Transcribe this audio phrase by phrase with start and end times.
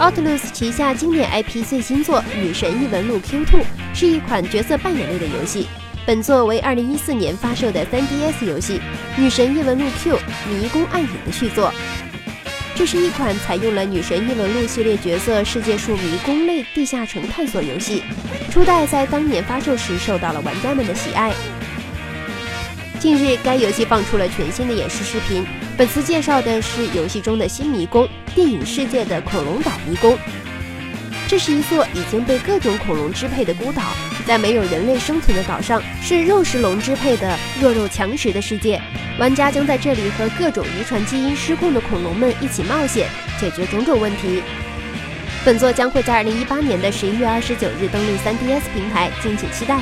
[0.00, 3.44] Atlus 旗下经典 IP 最新作《女神异闻录 Q2》
[3.92, 5.66] 是一款角色扮演类的游戏。
[6.06, 8.80] 本作为2014年发售的 3DS 游戏
[9.20, 10.18] 《女神异闻录 Q
[10.48, 11.70] 迷宫暗影》的续作。
[12.74, 18.02] 这是一款采用了《女神异闻录》系列角色世界树迷宫类地下城探索游戏，
[18.50, 21.30] 初代在当年发售时受到了玩家们的喜爱。
[23.00, 25.42] 近日，该游戏放出了全新的演示视频。
[25.74, 30.18] 本次介绍的是游戏中的新迷宫——电影世界的恐龙岛迷宫。
[31.26, 33.84] 这是一座已经被各种恐龙支配的孤岛，
[34.26, 38.78] 在没有人类生存的岛上，是肉食龙支配的弱肉强食的世界。
[39.18, 43.08] 玩家将在这里和各种遗传基因失控的恐龙们一起冒险，
[43.40, 44.42] 解决种种问题。
[45.42, 49.80] 本作将会在二零一八年的十一月二十九日登陆 3DS 平台，敬请期待。